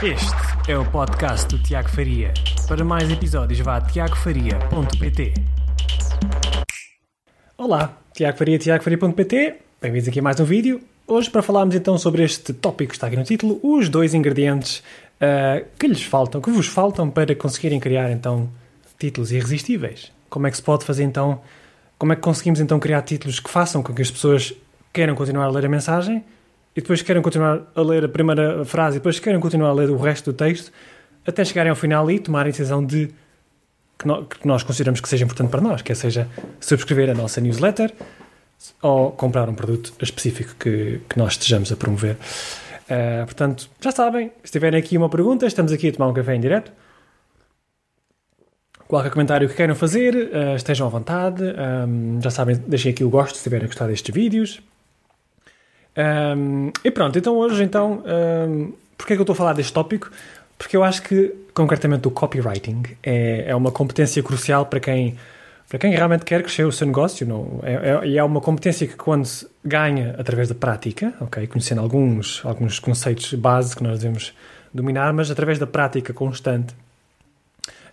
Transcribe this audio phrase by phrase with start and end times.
[0.00, 2.32] Este é o podcast do Tiago Faria.
[2.68, 5.34] Para mais episódios, vá a tiagofaria.pt.
[7.56, 9.56] Olá, Tiago Faria, tiagofaria.pt.
[9.82, 10.80] Bem-vindos aqui a mais um vídeo.
[11.04, 14.84] Hoje para falarmos então sobre este tópico que está aqui no título, os dois ingredientes
[15.16, 18.48] uh, que lhes faltam, que vos faltam para conseguirem criar então
[19.00, 20.12] títulos irresistíveis.
[20.30, 21.40] Como é que se pode fazer então,
[21.98, 24.54] como é que conseguimos então criar títulos que façam com que as pessoas
[24.92, 26.24] queiram continuar a ler a mensagem
[26.78, 29.90] e depois queiram continuar a ler a primeira frase e depois queiram continuar a ler
[29.90, 30.70] o resto do texto
[31.26, 33.10] até chegarem ao final e tomarem a decisão de
[33.98, 36.28] que, nós consideramos que seja importante para nós, que é seja
[36.60, 37.92] subscrever a nossa newsletter
[38.80, 42.14] ou comprar um produto específico que, que nós estejamos a promover.
[42.84, 46.36] Uh, portanto, já sabem, se tiverem aqui uma pergunta, estamos aqui a tomar um café
[46.36, 46.70] em direto.
[48.86, 51.42] Qualquer comentário que queiram fazer, uh, estejam à vontade.
[51.42, 54.62] Um, já sabem, deixem aqui o gosto se tiverem gostado destes vídeos.
[55.98, 58.04] Um, e pronto, então hoje, então,
[58.48, 60.10] um, porquê é que eu estou a falar deste tópico?
[60.56, 65.16] Porque eu acho que, concretamente, o copywriting é, é uma competência crucial para quem,
[65.68, 67.26] para quem realmente quer crescer o seu negócio.
[67.26, 67.60] Não?
[67.62, 72.42] É, é, é uma competência que, quando se ganha através da prática, ok, conhecendo alguns,
[72.44, 74.32] alguns conceitos base que nós devemos
[74.72, 76.74] dominar, mas através da prática constante,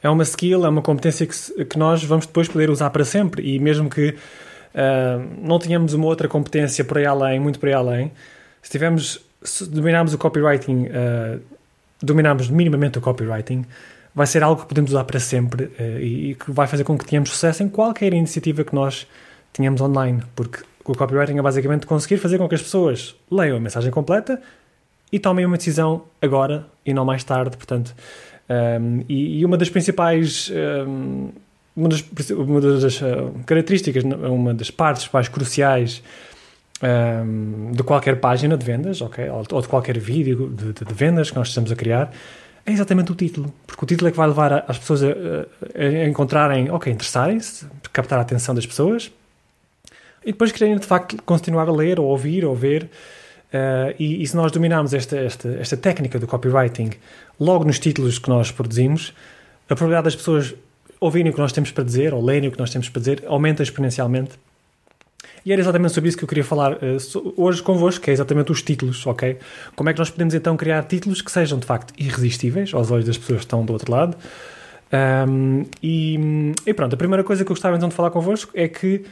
[0.01, 3.55] é uma skill, é uma competência que, que nós vamos depois poder usar para sempre.
[3.55, 4.15] E mesmo que
[4.75, 8.11] uh, não tínhamos uma outra competência por aí além, muito por aí além,
[8.61, 11.41] se tivermos, se dominarmos o copywriting, uh,
[12.01, 13.65] dominarmos minimamente o copywriting,
[14.13, 16.97] vai ser algo que podemos usar para sempre uh, e, e, que vai fazer com
[16.97, 19.07] que tenhamos sucesso em qualquer iniciativa que nós
[19.51, 23.59] tenhamos online, porque o copywriting é basicamente conseguir fazer com que as pessoas leiam a
[23.59, 24.41] mensagem completa
[25.11, 27.95] e tomem uma decisão agora e não mais tarde, portanto,
[28.47, 30.51] um, e, e, uma das principais
[30.87, 31.29] um,
[31.75, 36.01] uma das, uma das uh, características, uma das partes mais cruciais
[36.81, 40.93] um, ehm, de qualquer página de vendas, ok, ou de qualquer vídeo de, de, de,
[40.93, 42.11] vendas que nós estamos a criar,
[42.65, 45.07] é exatamente o título, porque o título é que vai levar as pessoas a,
[45.75, 49.11] a encontrarem, ok, interessarem-se, captar a atenção das pessoas
[50.25, 52.89] e depois quererem de facto continuar a ler, ou ouvir, ou ver.
[53.53, 56.89] Uh, e, e, se nós dominarmos esta, esta, esta técnica do copywriting
[57.39, 59.13] logo nos títulos que nós produzimos,
[59.69, 60.55] a probabilidade das pessoas
[60.99, 63.23] ouvirem o que nós temos para dizer, ou lerem o que nós temos para dizer,
[63.27, 64.31] aumenta exponencialmente.
[65.45, 68.51] E era exatamente sobre isso que eu queria falar uh, hoje convosco, que é exatamente
[68.51, 69.37] os títulos, ok?
[69.75, 73.05] Como é que nós podemos então criar títulos que sejam de facto irresistíveis aos olhos
[73.05, 74.17] das pessoas que estão do outro lado?
[75.27, 78.67] Um, e, e, pronto, a primeira coisa que eu gostava então de falar convosco é
[78.67, 79.03] que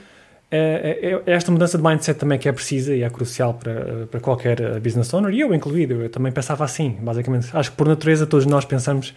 [0.55, 4.79] é esta mudança de mindset também que é precisa e é crucial para, para qualquer
[4.79, 7.49] business owner, e eu incluído, eu também pensava assim, basicamente.
[7.53, 9.15] Acho que por natureza todos nós pensamos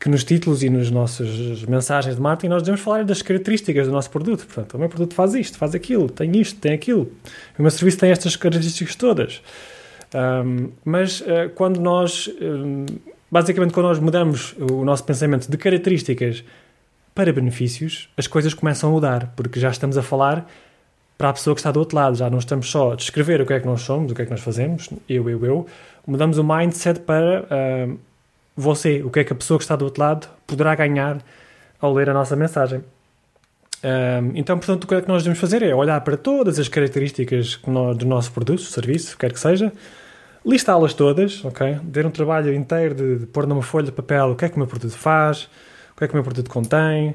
[0.00, 3.92] que nos títulos e nas nossas mensagens de marketing nós devemos falar das características do
[3.92, 4.46] nosso produto.
[4.46, 7.12] Portanto, o meu produto faz isto, faz aquilo, tem isto, tem aquilo.
[7.58, 9.42] O meu serviço tem estas características todas.
[10.14, 12.86] Um, mas uh, quando nós, um,
[13.30, 16.42] basicamente, quando nós mudamos o nosso pensamento de características
[17.14, 20.50] para benefícios, as coisas começam a mudar, porque já estamos a falar
[21.18, 23.46] para a pessoa que está do outro lado, já não estamos só a descrever o
[23.46, 25.66] que é que nós somos, o que é que nós fazemos, eu, eu, eu,
[26.06, 27.98] mudamos o mindset para uh,
[28.56, 31.18] você, o que é que a pessoa que está do outro lado poderá ganhar
[31.80, 32.82] ao ler a nossa mensagem.
[33.82, 36.68] Um, então, portanto, o que é que nós devemos fazer é olhar para todas as
[36.68, 37.58] características
[37.96, 39.72] do nosso produto, serviço, quer que seja,
[40.44, 41.78] listá-las todas, ok?
[41.92, 44.56] Ter um trabalho inteiro de, de, pôr numa folha de papel o que é que
[44.56, 45.48] o meu produto faz,
[45.94, 47.10] o que é que o meu produto contém,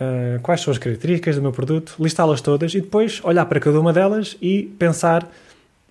[0.00, 3.80] uh, quais são as características do meu produto, listá-las todas e depois olhar para cada
[3.80, 5.28] uma delas e pensar,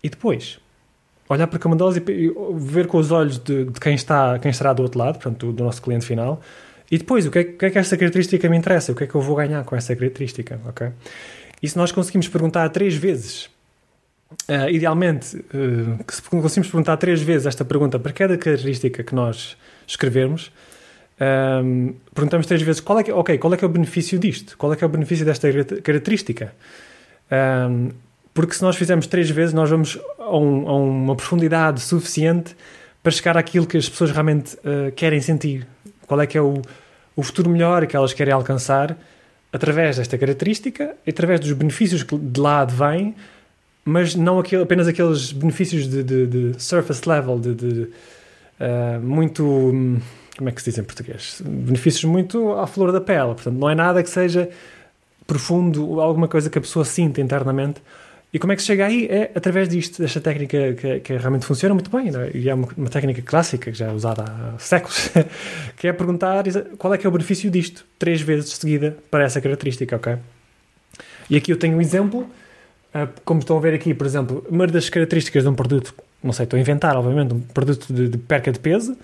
[0.02, 0.60] e depois?
[1.30, 4.50] Olhar para cada uma delas e, ver com os olhos de, de, quem, está, quem
[4.50, 6.42] estará do outro lado, portanto, do, nosso cliente final,
[6.92, 8.92] e depois, o que, é, o que é que esta característica me interessa?
[8.92, 10.60] O que é que eu vou ganhar com essa característica?
[10.68, 10.90] Ok?
[11.62, 13.46] E se nós conseguimos perguntar três vezes,
[14.50, 19.56] uh, idealmente, uh, se conseguimos perguntar três vezes esta pergunta para cada característica que nós
[19.86, 20.52] escrevermos,
[21.22, 24.58] um, ehm, perguntamos três vezes qual é que, qual é que é o benefício disto?
[24.58, 25.52] Qual é que é o benefício desta
[25.84, 26.54] característica?
[27.30, 27.92] Um, ehm,
[28.34, 32.56] porque se nós fizermos três vezes, nós vamos a, um, a uma profundidade suficiente
[33.02, 35.68] para chegar àquilo que as pessoas realmente uh, querem sentir.
[36.06, 36.62] Qual é que é o,
[37.16, 38.98] o futuro melhor que elas querem alcançar
[39.52, 43.16] através desta característica, através dos benefícios que de lá advêm,
[43.84, 47.82] mas não aquele, apenas aqueles benefícios de, de, de surface level, de, de
[48.60, 49.44] uh, muito.
[50.38, 51.42] Como é que se diz em português?
[51.44, 53.34] Benefícios muito à flor da pele.
[53.34, 54.50] Portanto, não é nada que seja
[55.28, 57.82] profundo, alguma coisa que a pessoa sinta internamente
[58.32, 59.08] e como é que se chega aí?
[59.08, 62.32] É através disto, desta técnica que, que realmente funciona muito bem, é?
[62.36, 65.10] e é uma, uma, técnica clássica que já é usada há séculos,
[65.78, 66.44] que é perguntar
[66.78, 70.18] qual é que é o benefício disto, três vezes de seguida, para essa característica, ok?
[71.30, 72.30] E aqui eu tenho um exemplo,
[72.94, 75.94] ah, como estão a ver aqui, por exemplo, uma das características de um produto
[76.24, 78.96] não sei, estou a inventar, obviamente, um produto de, de perca de peso,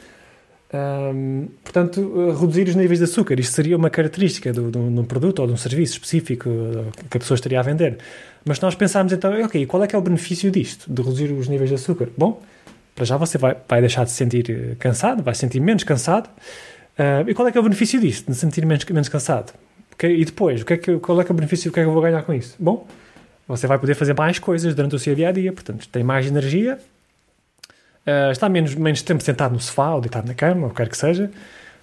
[1.63, 3.39] portanto, reduzir os níveis de açúcar.
[3.39, 6.49] Isto seria uma característica de um produto ou de um serviço específico
[7.09, 7.97] que a pessoa estaria a vender.
[8.43, 11.47] Mas nós pensarmos então, ok, qual é que é o benefício disto, de reduzir os
[11.47, 12.09] níveis de açúcar?
[12.17, 12.41] Bom,
[12.95, 15.83] para já você vai, vai deixar de se sentir eh, cansado, vai se sentir menos
[15.83, 16.29] cansado.
[16.97, 19.53] Uh, e qual é que é o benefício disto, de se sentir menos, menos cansado?
[20.01, 21.83] E depois, o que é que, qual é que é o benefício, o que é
[21.83, 22.55] que eu vou ganhar com isso?
[22.57, 22.87] Bom,
[23.47, 26.25] você vai poder fazer mais coisas durante o seu dia a dia, portanto, tem mais
[26.25, 26.77] energia,
[28.07, 30.97] uh, está menos, menos tempo sentado no sofá ou deitado na cama, ou quer que
[30.97, 31.31] seja,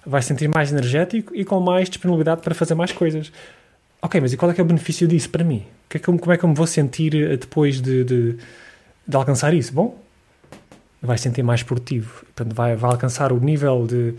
[0.05, 3.31] vai se sentir mais energético e com mais disponibilidade para fazer mais coisas.
[4.01, 5.63] Ok, mas e qual é que é o benefício disso para mim?
[5.89, 8.37] Que é que, como é que eu me vou sentir eh, depois de, de,
[9.07, 9.71] de alcançar isso?
[9.73, 9.97] Bom,
[11.01, 14.15] vai se sentir mais produtivo, portanto, vai, vai alcançar o nível de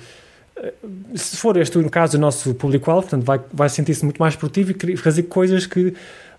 [1.14, 4.72] se for este no caso o nosso público-alvo, portanto, vai, vai sentir-se muito mais produtivo
[4.88, 5.94] e fazer coisas que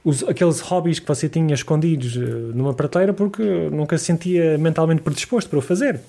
[0.06, 2.20] os, aqueles hobbies que você tinha escondidos eh,
[2.54, 3.42] numa prateleira porque
[3.72, 6.00] nunca se sentia mentalmente predisposto para o fazer.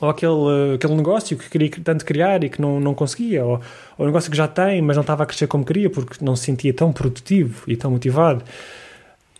[0.00, 3.44] Ou aquele, aquele negócio que queria tanto criar e que não, não conseguia.
[3.44, 3.60] Ou,
[3.98, 6.36] ou um negócio que já tem, mas não estava a crescer como queria porque não
[6.36, 8.44] se sentia tão produtivo e tão motivado.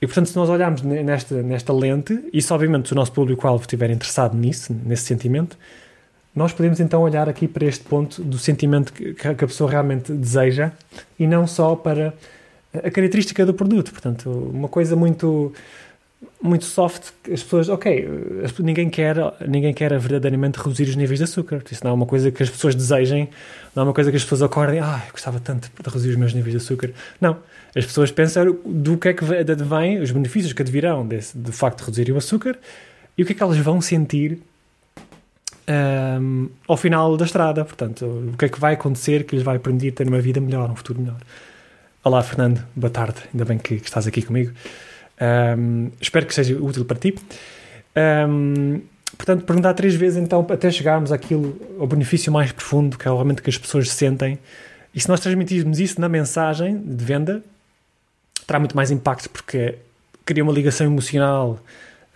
[0.03, 3.91] E portanto, se nós olharmos nesta, nesta lente, e se obviamente o nosso público-alvo estiver
[3.91, 5.57] interessado nisso, nesse sentimento,
[6.35, 10.13] nós podemos então olhar aqui para este ponto do sentimento que, que a pessoa realmente
[10.13, 10.73] deseja
[11.19, 12.13] e não só para
[12.73, 13.91] a característica do produto.
[13.93, 15.53] Portanto, uma coisa muito
[16.41, 18.09] muito soft, as pessoas, ok,
[18.59, 19.17] ninguém quer,
[19.47, 21.63] ninguém quer verdadeiramente reduzir os níveis de açúcar.
[21.71, 23.29] Isso não é uma coisa que as pessoas desejem,
[23.75, 26.17] não é uma coisa que as pessoas acordem, ah, eu gostava tanto de reduzir os
[26.17, 26.91] meus níveis de açúcar.
[27.21, 27.37] Não.
[27.77, 31.79] As pessoas pensam do que é que advém, os benefícios que advirão desse, de facto
[31.79, 32.57] de reduzir o açúcar
[33.17, 34.39] e o que é que elas vão sentir
[35.69, 37.65] um, ao final da estrada.
[37.65, 40.71] Portanto, o que é que vai acontecer que lhes vai permitir ter uma vida melhor,
[40.71, 41.19] um futuro melhor.
[42.09, 44.51] Olá, Fernando, boa tarde, ainda bem que, que estás aqui comigo.
[45.59, 47.15] Um, espero que seja útil para ti.
[48.27, 48.81] Um,
[49.15, 53.43] portanto, perguntar três vezes então até chegarmos àquilo, ao benefício mais profundo, que é realmente
[53.43, 54.39] que as pessoas sentem.
[54.95, 57.43] E se nós transmitirmos isso na mensagem de venda,
[58.47, 59.75] terá muito mais impacto porque
[60.25, 61.59] cria uma ligação emocional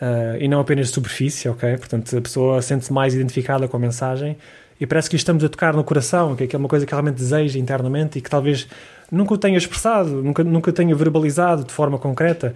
[0.00, 1.76] uh, e não apenas de superfície, ok?
[1.76, 4.38] Portanto, a pessoa sente-se mais identificada com a mensagem
[4.80, 7.58] e parece que estamos a tocar no coração, que é uma coisa que realmente deseja
[7.58, 8.66] internamente e que talvez
[9.12, 12.54] nunca o tenha expressado, nunca, nunca tenha verbalizado de forma concreta.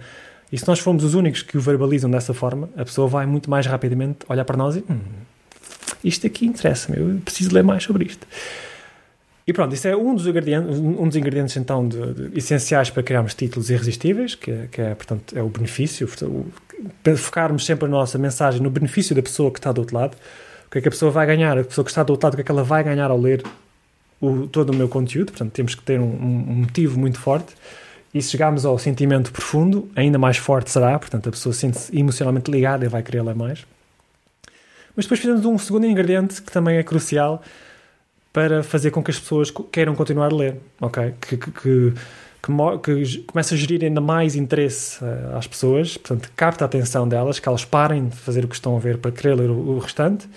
[0.51, 3.49] E se nós formos os únicos que o verbalizam dessa forma, a pessoa vai muito
[3.49, 4.99] mais rapidamente olhar para nós e hum,
[6.03, 8.25] isto aqui interessa-me, eu preciso ler mais sobre isto.
[9.45, 13.01] E pronto, isso é um dos ingredientes, um dos ingredientes então de, de, essenciais para
[13.01, 16.09] criarmos títulos irresistíveis, que, é, que é, portanto, é o benefício,
[17.15, 20.17] focarmos sempre a nossa mensagem no benefício da pessoa que está do outro lado,
[20.67, 22.33] o que é que a pessoa vai ganhar, a pessoa que está do outro lado,
[22.33, 23.41] o que é que ela vai ganhar ao ler
[24.19, 27.53] o, todo o meu conteúdo, portanto temos que ter um, um motivo muito forte,
[28.13, 32.49] e se chegarmos ao sentimento profundo, ainda mais forte será, portanto a pessoa sente-se emocionalmente
[32.49, 33.65] ligada e vai querer ler mais.
[34.95, 37.43] Mas depois de um segundo ingrediente que também é crucial,
[38.37, 41.11] para fazer com que as pessoas queiram continuar a ler, ok?
[41.19, 41.93] Que, que, que,
[42.43, 47.39] que comece a gerir ainda mais interesse uh, às pessoas, portanto, capta a atenção delas,
[47.39, 49.79] que elas parem de fazer o que estão a ver para querer ler o, o
[49.79, 50.29] restante,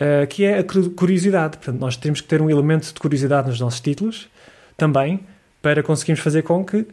[0.00, 1.58] uh, que é a curiosidade.
[1.58, 4.28] Portanto, nós temos que ter um elemento de curiosidade nos nossos títulos
[4.76, 5.20] também,
[5.60, 6.86] para conseguirmos fazer com que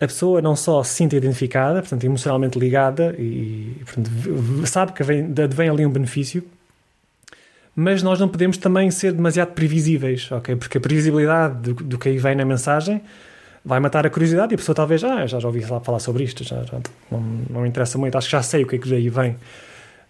[0.00, 4.10] a pessoa não só se sinta identificada, portanto, emocionalmente ligada e, portanto,
[4.66, 6.42] sabe que vem, vem ali um benefício
[7.74, 10.56] mas nós não podemos também ser demasiado previsíveis, ok?
[10.56, 13.00] Porque a previsibilidade do, do que aí vem na mensagem
[13.64, 16.42] vai matar a curiosidade e a pessoa talvez, ah, já, já ouvi falar sobre isto,
[16.42, 16.78] já, já
[17.10, 19.36] não, não me interessa muito, acho que já sei o que é que aí vem.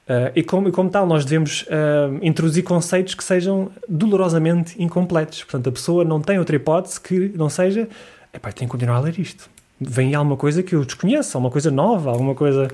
[0.08, 5.44] Uh, e, como, e como tal, nós devemos uh, introduzir conceitos que sejam dolorosamente incompletos.
[5.44, 7.88] Portanto, a pessoa não tem outra hipótese que não seja,
[8.32, 9.48] epá, tenho que continuar a ler isto.
[9.80, 12.68] Vem alguma coisa que eu desconheço, alguma coisa nova, alguma coisa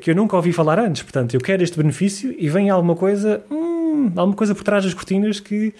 [0.00, 1.02] que eu nunca ouvi falar antes.
[1.02, 4.94] Portanto, eu quero este benefício e vem alguma coisa, hum, alguma coisa por trás das
[4.94, 5.74] cortinas que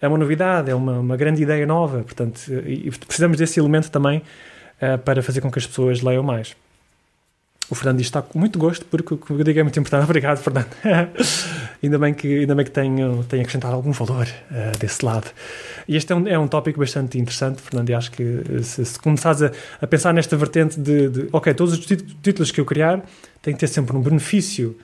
[0.00, 2.02] é uma novidade, é uma, uma grande ideia nova.
[2.02, 6.54] Portanto, e precisamos desse elemento também uh, para fazer com que as pessoas leiam mais.
[7.68, 10.04] O Fernando está com muito gosto, porque o que eu digo é muito importante.
[10.08, 10.68] Obrigado, Fernando.
[11.82, 15.30] ainda bem que, ainda bem que tenho, tenho acrescentado algum valor uh, desse lado.
[15.88, 18.98] E este é um, é um tópico bastante interessante, Fernando, e acho que se, se
[18.98, 23.04] começares a, a, pensar nesta vertente de, de, ok, todos os títulos que eu criar
[23.42, 24.76] têm que ter sempre um benefício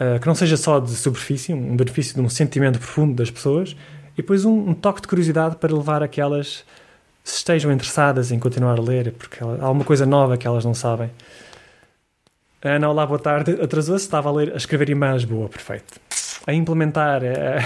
[0.00, 3.76] uh, que não seja só de superfície, um benefício de um sentimento profundo das pessoas,
[4.14, 6.64] e depois um, um toque de curiosidade para levar aquelas
[7.22, 10.74] se estejam interessadas em continuar a ler, porque há alguma coisa nova que elas não
[10.74, 11.10] sabem.
[12.62, 13.52] Ana, olá, boa tarde.
[13.60, 15.24] Atrasou-se, estava a, ler, a escrever e-mails.
[15.24, 16.00] Boa, perfeito.
[16.46, 17.58] A implementar é,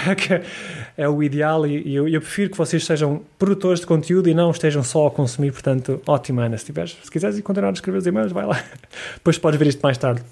[0.96, 4.34] é, é o ideal e, eu, eu, prefiro que vocês sejam produtores de conteúdo e
[4.34, 5.52] não estejam só a consumir.
[5.52, 6.58] Portanto, ótima, Ana.
[6.58, 8.62] Se, tiveres, se quiseres continuar a escrever os e-mails, vai lá.
[9.14, 10.22] Depois podes ver isto mais tarde.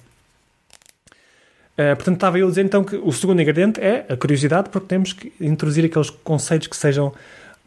[1.74, 4.88] Uh, portanto, estava eu a dizer então que o segundo ingrediente é a curiosidade, porque
[4.88, 7.14] temos que introduzir aqueles conceitos que sejam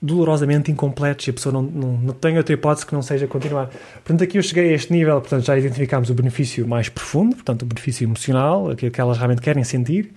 [0.01, 3.69] dolorosamente incompletos e a pessoa não, não, não tem outra hipótese que não seja continuar.
[3.95, 7.61] Portanto, aqui eu cheguei a este nível, portanto, já identificámos o benefício mais profundo, portanto,
[7.61, 10.11] o benefício emocional, aquilo que elas realmente querem sentir.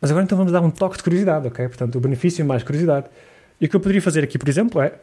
[0.00, 1.68] Mas agora então vamos dar um toque de curiosidade, ok?
[1.68, 3.06] Portanto, o benefício mais curiosidade.
[3.60, 4.94] E o que eu poderia fazer aqui, por exemplo, é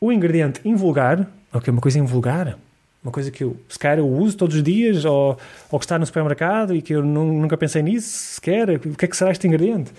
[0.00, 1.72] o ingrediente invulgar, ok?
[1.72, 2.56] Uma coisa invulgar,
[3.02, 5.36] uma coisa que eu, se calhar, eu uso todos os dias, ou,
[5.68, 8.70] ou que está no supermercado e que eu nunca pensei nisso sequer.
[8.70, 9.90] O que é que será este ingrediente?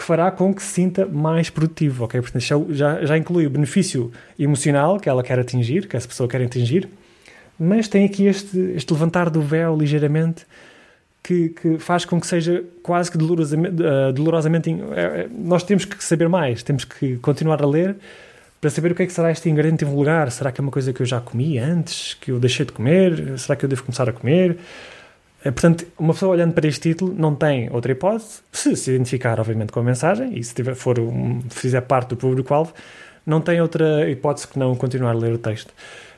[0.00, 2.22] Que fará com que se sinta mais produtivo, ok?
[2.22, 6.40] Portanto, já, já inclui o benefício emocional que ela quer atingir, que essa pessoa quer
[6.40, 6.88] atingir,
[7.58, 10.46] mas tem aqui este, este levantar do véu ligeiramente
[11.22, 13.82] que, que, faz com que seja quase que dolorosamente.
[13.82, 14.80] Uh, dolorosamente uh,
[15.38, 17.94] nós temos que saber mais, temos que continuar a ler
[18.58, 20.30] para saber o que é que será este ingrediente invulgar.
[20.30, 23.38] Será que é uma coisa que eu já comi antes, que eu deixei de comer?
[23.38, 24.56] Será que eu devo começar a comer?
[25.42, 29.40] É, portanto, uma pessoa olhando para este título não tem outra hipótese, se se identificar,
[29.40, 32.74] obviamente, com a mensagem e se tiver, for um, fizer parte do público-alvo,
[33.24, 35.72] não tem outra hipótese que não continuar a ler o texto.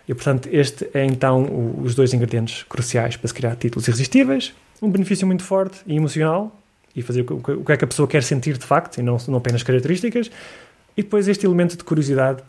[0.09, 4.53] E, portanto, este é então o, os dois ingredientes cruciais para se criar títulos irresistíveis,
[4.81, 6.59] um benefício muito forte e emocional,
[6.95, 9.03] e fazer o que, o que é que a pessoa quer sentir de facto, e
[9.03, 10.31] não, não apenas características,
[10.97, 12.43] e depois este elemento de curiosidade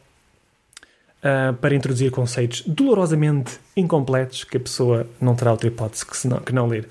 [1.23, 6.39] uh, para introduzir conceitos dolorosamente incompletos que a pessoa não terá outra hipótese que, senão,
[6.39, 6.87] que não ler.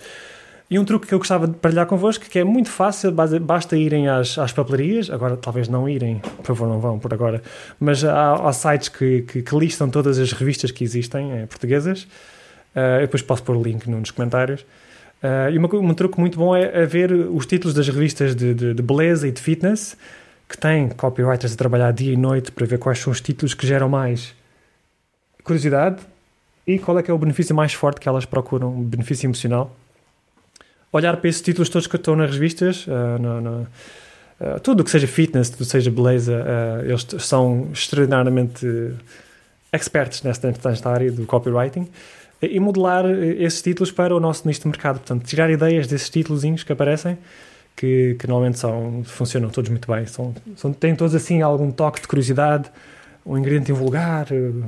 [0.72, 4.08] E um truque que eu gostava de partilhar convosco, que é muito fácil, basta irem
[4.08, 7.42] às, às papelarias, agora talvez não irem, por favor não vão por agora,
[7.78, 12.04] mas há, há sites que, que, que, listam todas as revistas que existem, é, portuguesas,
[12.74, 14.62] uh, depois posso pôr o link nos comentários,
[15.22, 18.54] uh, e uma, um truque muito bom é, é, ver os títulos das revistas de,
[18.54, 19.94] de, de beleza e de fitness,
[20.52, 23.66] que têm copywriters a trabalhar dia e noite para ver quais são os títulos que
[23.66, 24.34] geram mais
[25.42, 26.02] curiosidade
[26.66, 29.74] e qual é que é o benefício mais forte que elas procuram, um benefício emocional.
[30.92, 34.84] Olhar para esses títulos todos que estão nas revistas, uh, no, no, uh, tudo o
[34.84, 38.66] que seja fitness, tudo que seja beleza, uh, eles são extraordinariamente
[39.72, 41.88] experts nesta, nesta área do copywriting
[42.42, 44.98] e modelar esses títulos para o nosso nicho de mercado.
[44.98, 47.16] Portanto, tirar ideias desses títulos que aparecem
[47.76, 50.06] que, que normalmente são, funcionam todos muito bem.
[50.06, 52.70] São, são, têm todos assim algum toque de curiosidade,
[53.24, 54.64] um ingrediente invulgar, uh,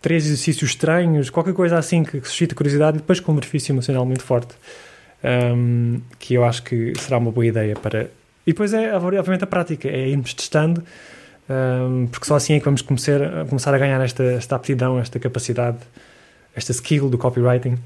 [0.00, 3.72] três exercícios estranhos, qualquer coisa assim que, que suscita curiosidade e depois com um benefício
[3.72, 4.54] emocional muito forte.
[5.24, 8.04] Um, que eu acho que será uma boa ideia para.
[8.46, 10.82] E depois é, obviamente, a prática, é irmos testando,
[11.50, 15.18] um, porque só assim é que vamos começar, começar a ganhar esta, esta aptidão, esta
[15.18, 15.78] capacidade,
[16.54, 17.78] esta skill do copywriting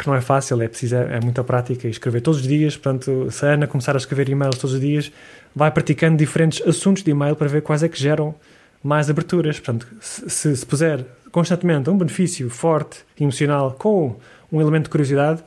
[0.00, 2.76] que não é fácil, é preciso, é, é muita prática e escrever todos os dias.
[2.76, 5.12] Portanto, se a Ana começar a escrever e-mails todos os dias,
[5.54, 8.34] vai praticando diferentes assuntos de e-mail para ver quais é que geram
[8.82, 9.60] mais aberturas.
[9.60, 14.16] Portanto, se, se puser constantemente um benefício forte, emocional, com
[14.50, 15.42] um elemento de curiosidade,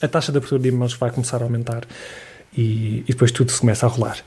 [0.00, 1.82] a taxa de abertura de e-mails vai começar a aumentar
[2.56, 4.18] e, e, depois tudo se começa a rolar.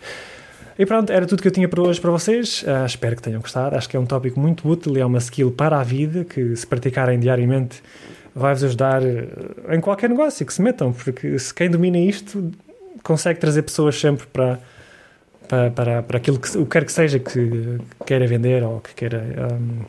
[0.78, 2.63] E pronto, era tudo que eu tinha para hoje para vocês.
[2.63, 3.75] Uh, espero que tenham gostado.
[3.75, 6.56] Acho que é um tópico muito útil e é uma skill para a vida que,
[6.56, 7.82] se praticarem diariamente,
[8.36, 9.28] vai-vos ajudar eh,
[9.70, 12.52] em qualquer negócio que se metam, porque se quem domina isto
[13.04, 14.60] consegue trazer pessoas sempre para,
[15.48, 19.24] para, para, para aquilo que o quer que seja que queira vender ou que queira
[19.52, 19.88] um, uh,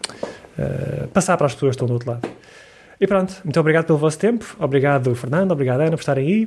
[0.59, 2.29] eh, passar para as pessoas que estão do outro lado.
[3.01, 6.45] E pronto, muito obrigado pelo vosso tempo, obrigado Fernando, obrigado Ana por estarem aí.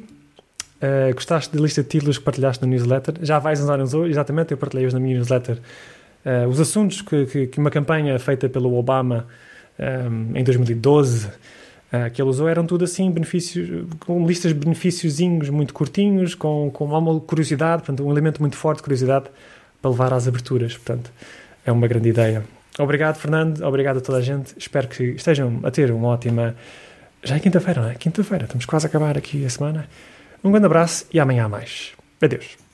[0.77, 3.16] Uh, gostaste da lista de títulos que partilhaste na newsletter?
[3.22, 5.58] Já vais usar hoje, exatamente, eu partilhei-os na minha newsletter.
[6.24, 9.25] Uh, os assuntos que, que, que, uma campanha feita pelo Obama
[9.80, 11.30] um, em 2012
[11.91, 16.70] uh, que ele usou eram tudo assim, benefícios, com listas de benefíciozinhos muito curtinhos, com,
[16.72, 19.25] com uma curiosidade, portanto, um elemento muito forte de curiosidade
[19.82, 20.75] para levar às aberturas.
[20.75, 21.12] Portanto,
[21.65, 22.44] é uma grande ideia.
[22.79, 23.62] Obrigado, Fernando.
[23.63, 24.53] Obrigado a toda a gente.
[24.58, 26.56] Espero que estejam a ter uma ótima.
[27.24, 27.96] Já é quinta-feira, não é?
[27.96, 28.46] Quinta-feira.
[28.46, 29.88] Estamos quase a acabar aqui a semana.
[30.44, 31.94] Um grande abraço e amanhã há mais.
[32.22, 32.67] Adeus.